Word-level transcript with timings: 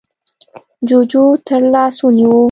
جُوجُو 0.87 1.23
تر 1.47 1.61
لاس 1.73 1.95
ونيو: 2.03 2.33